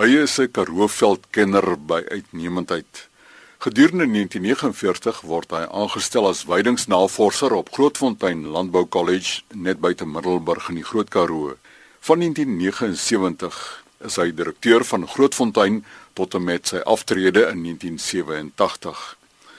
[0.00, 3.08] Hy is 'n Karoo-veldkenner by uitnemendheid.
[3.58, 10.80] Gedurende 1949 word hy aangestel as weidingsnavorser op Grootfontein Landbou College net buite Middelburg in
[10.80, 11.58] die Groot Karoo.
[12.00, 15.84] Van 1979 is hy direkteur van Grootfontein
[16.14, 19.16] tot en met sy aftrede in 1987.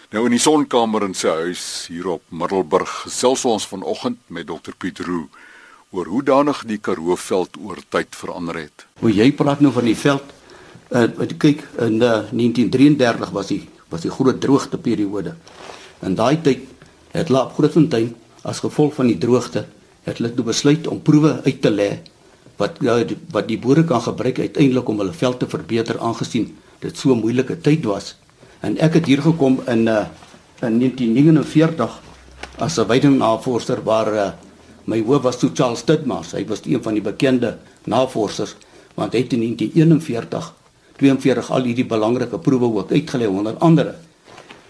[0.10, 4.74] Nou in die sonkamer in sy huis hier op Middelburg gesels ons vanoggend met Dr
[4.78, 5.30] Piet Roo
[5.94, 8.86] oor hoe danig die Karoo veld oor tyd verander het.
[9.02, 10.26] Hoe jy praat nou van die veld.
[10.94, 11.06] Uh
[11.38, 13.62] kyk in uh, 1933 was die
[13.94, 15.36] was die groot droogte periode.
[16.02, 16.66] In daai tyd
[17.14, 19.68] het Laap Grootfontein as gevolg van die droogte
[20.04, 21.90] het hulle toe besluit om proewe uit te lê
[22.58, 22.98] wat uh,
[23.32, 26.50] wat die boere kan gebruik uiteindelik om hulle veld te verbeter aangesien
[26.82, 28.16] dit so 'n moeilike tyd was.
[28.62, 30.06] En ek het hier gekom in uh
[30.64, 32.02] in 1949
[32.58, 34.32] as 'n weidingnavorser waar uh,
[34.86, 36.32] My hoof was toe Charles Tidmars.
[36.32, 38.56] Hy was een van die bekende navorsers
[38.94, 40.54] want hy het in 1941
[41.00, 43.96] 42 al hierdie belangrike proewe ook uitgelê onder andere.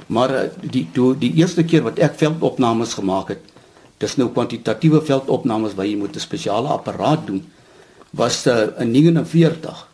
[0.07, 3.43] Maar eh, die toe die eerste keer wat ek veldopnames gemaak het,
[3.99, 7.43] dis nou kwantitatiewe veldopnames waar jy moet 'n spesiale apparaat doen,
[8.11, 9.87] was uh, in 49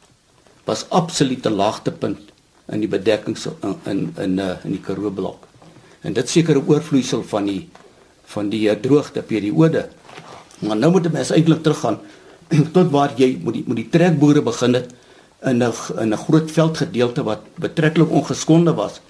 [0.65, 2.19] was absolute laagtepunt
[2.67, 5.47] in die bedekking in in in, uh, in die Karoo blok.
[6.01, 7.69] En dit seker 'n oorvloeisel van die
[8.25, 9.89] van die droogte periode
[10.59, 11.99] Maar nou moet jy eintlik teruggaan
[12.75, 14.89] tot waar jy moet die moet die trekboere begin het
[15.45, 19.01] in 'n in 'n groot veldgedeelte wat betreklik ongeskonde was.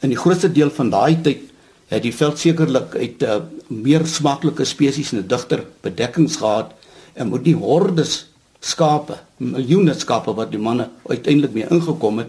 [0.00, 1.40] In die grootste deel van daai tyd
[1.88, 6.72] het die veld sekerlik uit 'n uh, meer smaaklike spesies en 'n digter bedekkings gehad
[7.14, 8.26] en moet die hordes
[8.60, 12.28] skape, miljoene skape wat die manne uiteindelik mee ingekom het,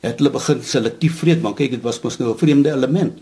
[0.00, 3.18] het hulle begin selektief vreet, want kyk dit was mos nou 'n vreemde element.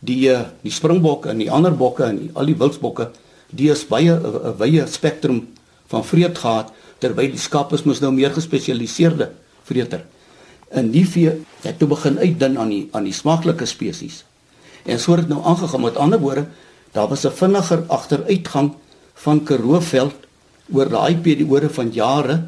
[0.00, 3.10] Die uh, die springbokke en die ander bokke en die, al die wildsbokke
[3.56, 5.48] die is baie 'n wye spektrum
[5.86, 9.30] van vreet gehad terwyl die skaap is mos nou meer gespesialiseerde
[9.64, 10.04] vreter.
[10.70, 14.24] In die vee het toe begin uitdun aan die aan die smaaklike spesies.
[14.84, 16.46] En so het nou aangegaan met ander woorde,
[16.92, 18.72] daar was 'n vinniger agteruitgang
[19.14, 20.14] van Karooveld
[20.72, 22.42] oor daai periode van jare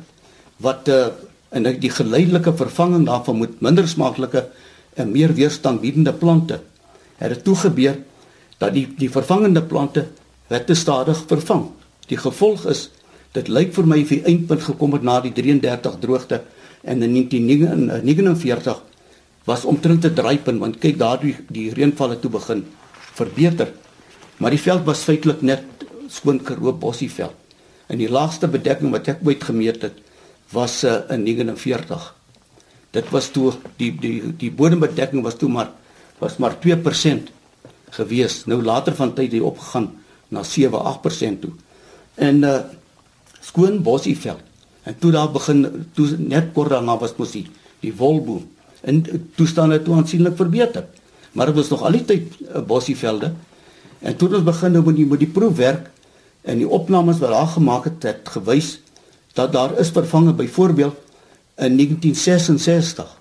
[0.56, 1.06] wat uh,
[1.48, 4.48] en die geleidelike vervanging daarvan moet minder smaaklike
[4.94, 6.60] en meer weerstandbiedende plante.
[7.16, 7.98] Het dit toe gebeur
[8.58, 10.06] dat die die vervangende plante
[10.48, 11.70] werd te stadig vervang.
[12.10, 12.88] Die gevolg is
[13.36, 16.42] dit lyk vir my vir eindpunt gekom het na die 33 droogte
[16.82, 18.82] en in 1949
[19.46, 22.64] was omtrent te draaipunt want kyk daardie die reënvalle toe begin
[23.16, 23.72] verbeter.
[24.36, 27.34] Maar die veld was feitelik net skoon Karoo bossieveld.
[27.86, 30.00] En die laagste bedekking wat ek ooit gemeet het
[30.54, 32.06] was uh, in 49.
[32.94, 35.70] Dit was toe die die die bodembedekking was toe maar
[36.18, 37.30] was maar 2%
[37.98, 38.44] gewees.
[38.46, 39.90] Nou later van tyd het hy opgegaan
[40.28, 41.54] na 7-8% toe.
[42.14, 42.58] En uh
[43.46, 44.42] skoon bossieveld.
[44.82, 47.46] En toe daar begin toe net kort daarna was mos die
[47.80, 48.42] die wolboom
[48.82, 49.04] en
[49.38, 50.86] toestande toe aansienlik verbeter.
[51.32, 53.32] Maar dit was nog al die tyd uh, bossievelde.
[53.98, 55.90] En toe ons begin nou met die met die proefwerk
[56.42, 58.76] en die opnames wat daar gemaak het het gewys
[59.36, 60.96] dat daar is vervange byvoorbeeld
[61.56, 63.20] in 1966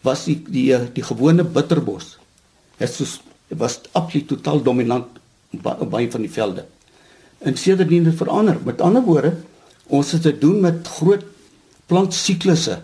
[0.00, 2.16] was die die die, die gewone bitterbos
[2.76, 5.18] het soos was absoluut totaal dominant
[5.52, 6.64] baie van die velde.
[7.38, 8.58] En sedertdien het verander.
[8.64, 9.34] Met ander woorde,
[9.86, 11.24] ons het te doen met groot
[11.86, 12.80] plantsiklusse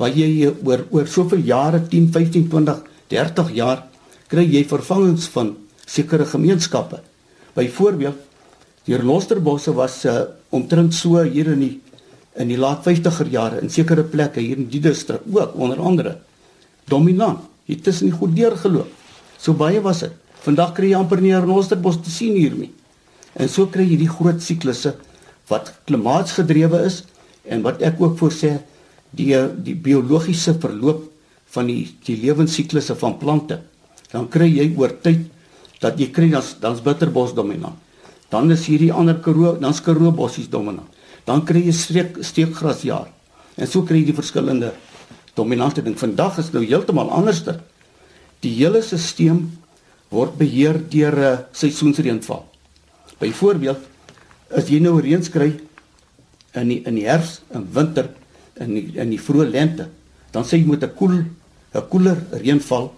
[0.00, 2.80] waar jy oor oor soveel jare, 10, 15, 20,
[3.12, 3.84] 30 jaar
[4.30, 5.52] kry jy vervangings van
[5.86, 6.98] sekere gemeenskappe.
[7.54, 8.18] Byvoorbeeld,
[8.88, 11.74] die renosterbosse was uh, omtrent so hier in die
[12.34, 16.16] in die laat 50er jare in sekere plekke hier in die distrik ook onder andere
[16.90, 17.44] dominant.
[17.68, 18.90] Dit is nie goed deurgeloop.
[19.38, 20.23] So baie was dit.
[20.44, 22.70] Vandag kry jy amper nie 'n renosterbos te sien hier nie.
[23.34, 24.94] En so kry jy die groot siklusse
[25.48, 27.04] wat klimaatsgedrewe is
[27.44, 28.60] en wat ek ook voorsê
[29.10, 29.34] die
[29.64, 31.10] die biologiese verloop
[31.54, 33.60] van die die lewensiklusse van plante.
[34.12, 35.30] Dan kry jy oor tyd
[35.80, 37.74] dat jy kry dan dan's bitterbos dominant.
[38.30, 40.88] Dan is hierdie ander karoo, dan's karoo bossies dominant.
[41.24, 43.08] Dan kry jy streek steekgrasjaar.
[43.56, 44.72] En so kry jy die verskillende
[45.34, 45.96] dominante ding.
[45.98, 47.60] Vandag is nou heeltemal anderster.
[48.40, 49.44] Die hele stelsel
[50.14, 52.44] word beheer deur 'n uh, seisoensreënval.
[53.18, 53.80] Byvoorbeeld,
[54.54, 55.50] as jy nou reën kry
[56.54, 58.10] in die, in die herfs en winter
[58.62, 59.88] in die, in die vroeë lente,
[60.30, 61.16] dan sê jy moet 'n koel
[61.74, 62.92] 'n koeler reënval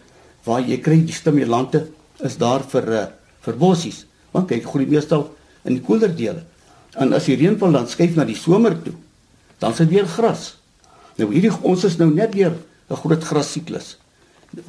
[0.44, 1.88] waar jy kry die stimulante
[2.20, 3.06] is daar vir uh,
[3.40, 4.04] vir bossies.
[4.32, 5.30] Want kyk, groei meestal
[5.64, 6.44] in die koeler dele.
[6.96, 8.94] En as die reënval dan skuif na die somer toe,
[9.58, 10.56] dan sit weer gras.
[11.16, 12.52] Nou hierdie ons is nou net weer
[12.90, 13.96] 'n groot grassiklus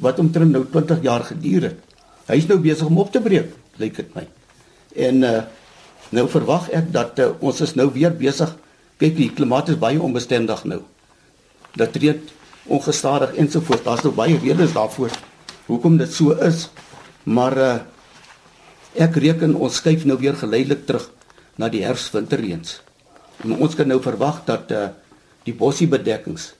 [0.00, 1.87] wat omtrent nou 20 jaar geduur het.
[2.28, 4.28] Hy's nou besig om op te breek, lyk dit my.
[4.96, 5.40] En uh
[6.08, 8.54] nou verwag ek dat uh, ons is nou weer besig.
[8.96, 10.80] Kyk, die klimaat is baie onbestendig nou.
[11.76, 12.20] dit reën
[12.66, 13.84] ongestadig ensovoorts.
[13.84, 15.12] Daar's nou baie redes daarvoor
[15.66, 16.68] hoekom dit so is.
[17.28, 17.74] Maar uh,
[18.96, 21.10] ek reken ons skuif nou weer geleidelik terug
[21.60, 22.80] na die herfs-winterreëns.
[23.44, 24.88] En ons kan nou verwag dat uh,
[25.44, 26.52] die bossiebedekkings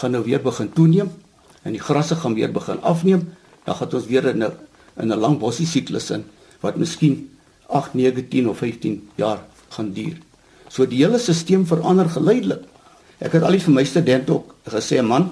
[0.00, 1.12] gaan nou weer begin toeneem
[1.62, 3.28] en die grasse gaan weer begin afneem.
[3.64, 4.48] Dan gaan ons weer 'n
[4.98, 6.24] in 'n lang bossie siklus in
[6.60, 7.30] wat miskien
[7.68, 10.16] 8, 9, 10 of 15 jaar gaan duur.
[10.68, 12.64] So die hele stelsel verander geleidelik.
[13.18, 15.30] Ek het al die vir my studente ook gesê man,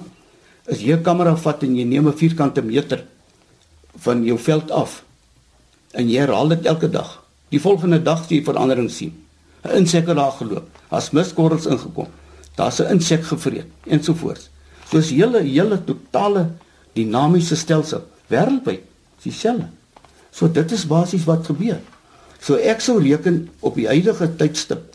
[0.69, 3.05] as jy 'n kamera vat en jy neem 'n vierkante meter
[3.97, 5.03] van jou veld af
[5.93, 9.13] en jy herhaal dit elke dag, die volgende dag sien jy verandering sien.
[9.63, 12.07] 'n Insek het daar geloop, daar's miskorrels ingekom.
[12.55, 14.49] Daar's 'n insek gevreet ensovoorts.
[14.91, 16.51] Soos hele hele totale
[16.93, 18.81] dinamiese stelsel wêreldwyd
[19.23, 19.69] dieselfde.
[20.31, 21.79] So dit is basies wat gebeur.
[22.43, 24.93] So ek sou reken op die huidige tydstip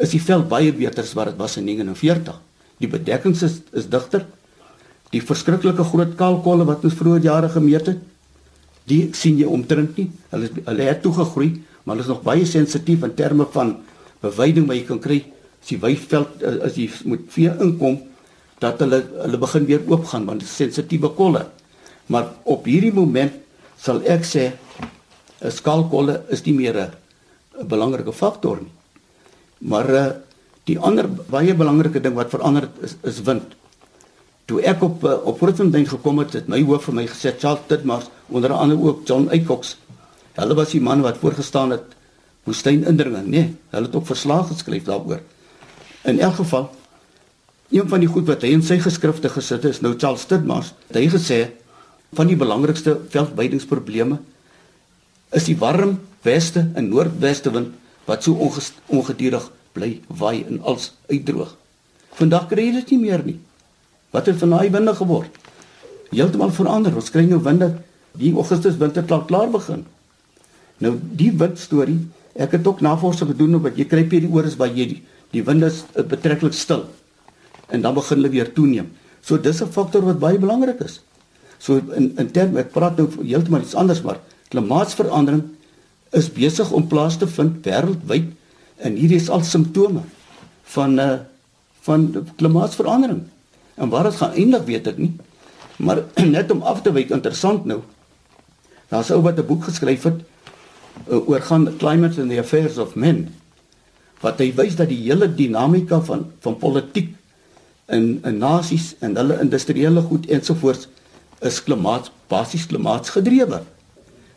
[0.00, 2.36] is die veld baie beter as wat dit was in 49.
[2.80, 4.24] Die bedekkings is is digter.
[5.12, 7.98] Die verskriklike groot kaalkolle wat ons vroeër jare gemeet het,
[8.88, 10.08] die sien jy omtrent nie.
[10.30, 11.50] Hulle is, hulle het toegegroei,
[11.84, 13.74] maar hulle is nog baie sensitief in terme van
[14.22, 15.18] bewyding wat jy kan kry
[15.60, 17.98] as die weiveld eh, as jy moet vee inkom
[18.60, 21.46] dat hulle hulle begin weer oopgaan want dit is sensitiewe kolle.
[22.10, 23.36] Maar op hierdie moment
[23.80, 24.50] sal ek sê
[25.40, 28.72] 'n skaalkolle is nie meer 'n belangrike faktor nie.
[29.58, 30.06] Maar uh,
[30.64, 33.54] die ander baie belangrike ding wat verander het is, is wind.
[34.44, 37.66] Toe ek op uh, op Grootfontein gekom het, het my hoof vir my gesê Charles
[37.66, 39.76] Titmars onder andere ook John Eycox.
[40.34, 41.96] Hulle was die man wat voorgestaan het
[42.44, 43.30] woestynindringing, nê?
[43.30, 45.20] Nee, hulle het ook verslae geskryf daaroor.
[46.04, 46.70] In elk geval
[47.70, 50.72] een van die goed wat hy in sy geskrifte gesit het is nou Charles Titmars.
[50.90, 51.40] Hy gesê
[52.12, 54.18] van die belangrikste veldweidingsprobleme
[55.36, 57.76] is die warm weste en noordweste wind
[58.08, 58.50] wat so
[58.90, 61.54] ongedurig bly waai en als uitdroog.
[62.18, 63.38] Vandag kry jy dit nie meer nie.
[64.10, 65.36] Wat het van daai winde geword?
[66.10, 66.96] Heeltemal verander.
[66.98, 67.76] Ons kry nou winde
[68.18, 69.84] die Augustus winter klaar klaar begin.
[70.82, 72.00] Nou die wind storie,
[72.34, 74.98] ek het ook navorsing gedoen op wat jy kry periodes waar jy die,
[75.30, 76.88] die winde uh, betreklik stil
[77.70, 78.90] en dan begin hulle weer toeneem.
[79.22, 81.00] So dis 'n faktor wat baie belangrik is.
[81.60, 84.20] So in in terme ek praat nou heeltemal iets anders maar
[84.50, 85.42] klimaatsverandering
[86.16, 88.32] is besig om plaas te vind wêreldwyd
[88.80, 90.02] en hierdie is al simptome
[90.74, 91.18] van 'n uh,
[91.80, 93.22] van klimaatsverandering.
[93.74, 95.12] En waar dit gaan eindig weet ek nie.
[95.76, 96.02] Maar
[96.36, 97.80] net om af te wyk interessant nou.
[98.88, 100.20] Daar's ou wat 'n boek geskryf het
[101.08, 103.28] uh, oor gaan climate and the affairs of men.
[104.20, 107.14] Wat hy wys dat die hele dinamika van van politiek
[107.88, 110.88] in in nasies en hulle industriële goed ensovoorts
[111.40, 113.62] is klimaat basies klimaatsgedrewe.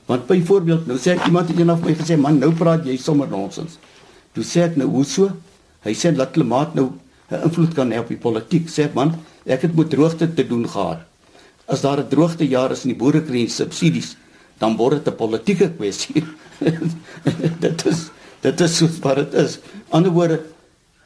[0.05, 3.27] Want byvoorbeeld, nou sê ek iemand het eendag my gesê, "Man, nou praat jy sommer
[3.27, 3.77] nonsens."
[4.33, 5.31] Toe sê ek nou, "Hoe so?"
[5.83, 6.91] Hy sê dat klimaat nou
[7.31, 8.67] 'n invloed kan hê op die politiek.
[8.67, 9.15] Sê ek, "Man,
[9.45, 11.00] ek het met droogte te doen gehad.
[11.67, 14.15] As daar 'n droogte jaar is en die boere kry subsidies,
[14.59, 16.23] dan word dit 'n politieke kwessie."
[17.59, 18.09] dit is
[18.41, 19.59] dit is so wat dit is.
[19.89, 20.41] Anderswoorde,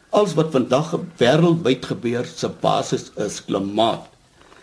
[0.09, 4.16] alles wat vandag wêreldwyd gebeur, se basis is klimaat.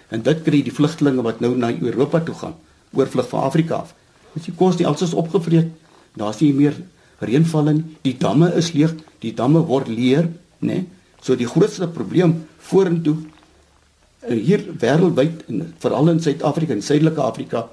[0.09, 2.57] En dit kry die vlugtelinge wat nou na Europa toe gaan,
[2.93, 3.95] oorvlug van Afrika af.
[4.35, 5.71] As die kos nie alsoos opgevreet,
[6.19, 6.77] daar's nie meer
[7.25, 7.85] reënval nie.
[8.03, 10.29] Die damme is leeg, die damme word leer,
[10.61, 10.75] né?
[10.75, 10.87] Nee?
[11.25, 12.35] So die grootste probleem
[12.69, 13.17] vorentoe
[14.29, 17.65] eh, hier wêreldwyd en veral in Suid-Afrika en Suidelike Afrika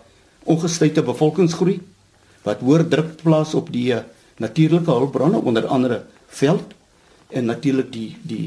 [0.47, 1.81] ongestuite bevolkingsgroei
[2.45, 4.05] wat hoër druk plaas op die eh,
[4.39, 5.99] natuurlike hulpbronne onder andere
[6.31, 6.71] veld
[7.29, 8.45] en natuurlik die die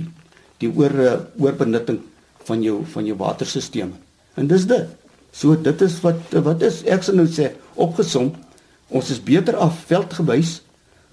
[0.63, 2.01] die oor eh, oorbenutting
[2.49, 3.97] van jou van jou waterstelsels.
[4.35, 4.89] En dis dit.
[5.35, 8.33] So dit is wat wat is ek sou nou sê opgesom.
[8.95, 10.61] Ons is beter af veldgewys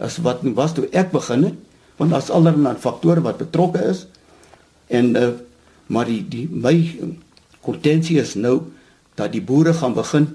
[0.01, 1.67] as wat was toe ek begin het
[2.00, 4.05] want daar's allerlei faktore wat betrokke is.
[4.89, 5.33] En uh,
[5.88, 6.75] maar die die my
[7.61, 8.61] kontensie is nou
[9.15, 10.29] dat die boere gaan begin.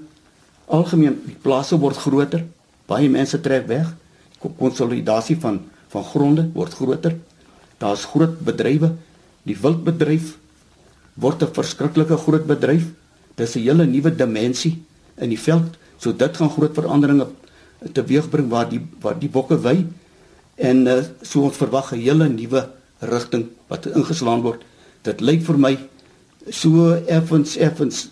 [0.67, 2.45] Algemeen die plase word groter
[2.87, 3.89] baie mense trek weg.
[4.39, 7.15] Konsolidasie van van gronde word groter.
[7.79, 8.91] Daar's groot bedrywe
[9.47, 10.35] die wildbedryf
[11.17, 12.85] word 'n verskriklike groot bedryf
[13.35, 14.83] dis 'n hele nuwe dimensie
[15.17, 15.77] in die veld.
[15.97, 17.27] So dit gaan groot veranderinge
[17.93, 19.85] teweegbring waar die waar die bokke wy
[20.55, 22.69] en uh, so ons verwag 'n hele nuwe
[22.99, 24.61] rigting wat ingeslaan word.
[25.01, 25.77] Dit lyk vir my
[26.49, 28.09] so effens effens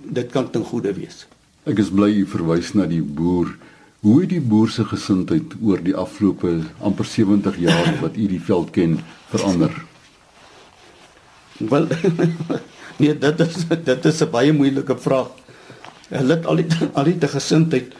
[0.00, 1.26] dit kan ten goeie wees.
[1.66, 3.56] Ek is bly jy verwys na die boer.
[4.00, 8.40] Hoe het die boer se gesindheid oor die afgelope amper 70 jaar wat u die
[8.40, 9.00] veld ken
[9.32, 9.85] verander?
[11.58, 11.86] Wel
[13.00, 15.28] Nee, dit is dit is 'n baie moeilike vraag.
[16.08, 17.92] Hulle het al die al die gesindheid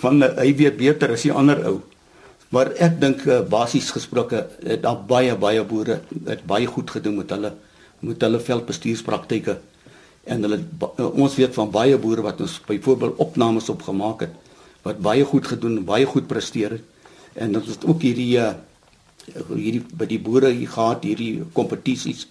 [0.00, 1.82] van hy weet beter as die ander ou.
[2.48, 7.16] Maar ek dink uh, basies gesproke het daar baie baie boere het baie goed gedoen
[7.20, 7.52] met hulle
[8.00, 9.58] met hulle veldbestuurspraktyke
[10.24, 10.60] en hulle
[11.12, 14.34] ons weet van baie boere wat ons byvoorbeeld opnames opgemaak het
[14.86, 16.84] wat baie goed gedoen en baie goed presteer het
[17.34, 18.52] en dit is ook hierdie uh,
[19.50, 22.26] hierdie by die boere hier gehad hierdie kompetisies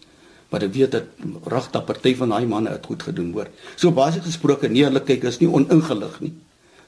[0.53, 1.05] maar ek weet dat
[1.49, 3.47] regte party van daai manne het goed gedoen hoor.
[3.73, 6.35] So basies gesproke nee, hulle kyk is nie oningelig nie.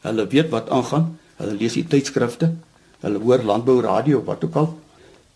[0.06, 1.16] Hulle weet wat aangaan.
[1.40, 2.52] Hulle lees die tydskrifte.
[3.02, 4.70] Hulle hoor landbou radio wat ook al.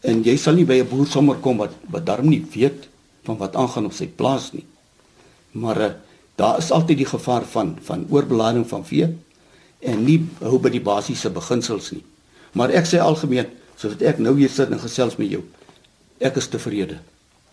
[0.06, 2.86] En jy sal nie by 'n boer sommer kom wat wat darm nie weet
[3.26, 4.66] van wat aangaan op sy plaas nie.
[5.52, 5.92] Maar uh,
[6.36, 9.10] daar is altyd die gevaar van van oorbelading van vee
[9.80, 12.06] en nie hou by die basiese beginsels nie.
[12.54, 15.44] Maar ek sê algemeen, soos ek nou hier sit en gesels met jou,
[16.20, 17.00] ek is tevrede.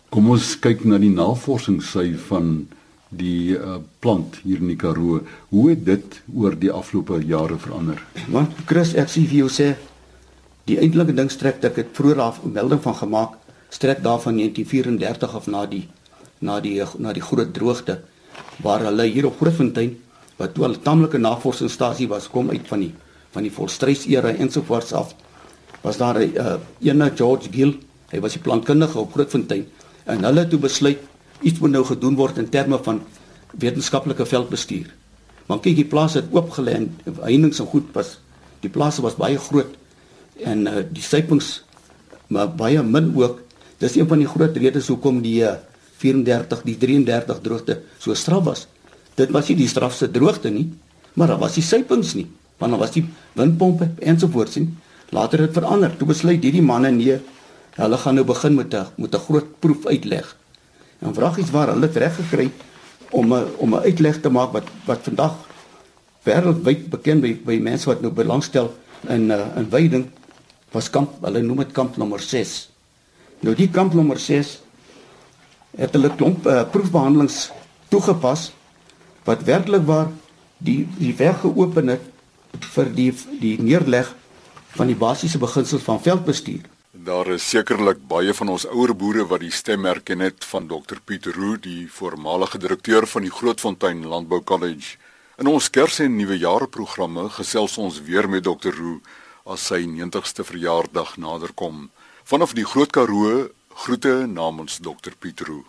[0.09, 2.67] Kom ons kyk na die navorsingsy van
[3.09, 5.19] die uh, plant hier in die Karoo.
[5.51, 7.99] Hoe het dit oor die afgelope jare verander?
[8.31, 9.67] Want Chris, ek sê vir jou sê
[10.67, 13.35] die eintlike ding strek dat ek het vroeër af melding van gemaak
[13.71, 15.85] strek daarvan 1934 af na die
[16.39, 17.99] na die na die groot droogte
[18.63, 19.95] waar hulle hier op Grootfontein
[20.37, 22.93] wat toe 'n tamelike navorsingsstasie was kom uit van die
[23.31, 25.15] van die volstrysera ensovoorts af
[25.81, 27.75] was daar 'n uh, ene George Gill
[28.11, 29.65] hy was die plantkundige op Grootfontein
[30.07, 31.01] en hulle toe besluit
[31.45, 33.01] iets moet nou gedoen word in terme van
[33.61, 34.87] wetenskaplike veldbestuur.
[35.47, 36.87] Want kyk, die plaas het oopgelê en
[37.21, 38.17] heininge en goed was
[38.63, 39.75] die plase was baie groot
[40.43, 41.61] en uh, die sypings
[42.33, 43.43] maar baie min ook.
[43.79, 45.55] Dis een van die groot redes hoekom die uh,
[46.01, 48.65] 34 die 33 droogte so straf was.
[49.17, 50.67] Dit was nie die strafste droogte nie,
[51.15, 52.27] maar daar was die sypings nie,
[52.61, 53.05] want daar was die
[53.37, 54.67] windpompe ensovoorts nie.
[55.15, 55.93] Later het verander.
[55.95, 57.15] Toe besluit hierdie manne nee,
[57.77, 60.35] Hulle gaan nou begin met 'n met 'n groot proef uitleg.
[60.99, 62.51] En vraag iets waar hulle reg gekry
[63.11, 65.33] om 'n om 'n uitleg te maak wat wat vandag
[66.23, 68.73] wêreldwyd bekend by by mense wat nou belangstel
[69.07, 70.09] in uh, in veiding
[70.71, 72.69] was kamp hulle noem dit kamp nommer 6.
[73.39, 74.59] Nou die kamp nommer 6
[75.77, 77.51] het hulle klomp uh, proefbehandelings
[77.87, 78.51] toegepas
[79.23, 80.09] wat werklik waar
[80.57, 82.01] die die weg geopen het
[82.73, 84.15] vir die die neerleg
[84.77, 86.65] van die basiese beginsels van veldbestuur.
[87.07, 90.97] Daar is sekerlik baie van ons ouer boere wat die stem herken het van Dr
[91.07, 94.97] Pieter Roo, die voormalige direkteur van die Grootfontein Landbou College.
[95.39, 98.99] In ons Kers en Nuwejaar programme gesels ons weer met Dr Roo
[99.47, 101.85] as sy 90ste verjaardag naderkom.
[102.27, 103.47] Vanaf die Groot Karoo
[103.85, 105.63] groete namens Dr Pieter Roo.